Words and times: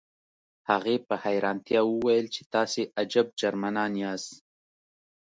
هغې 0.69 0.95
په 1.07 1.15
حیرانتیا 1.23 1.81
وویل 1.85 2.25
چې 2.35 2.41
تاسې 2.53 2.81
عجب 2.99 3.27
جرمنان 3.41 3.91
یاست 4.03 4.31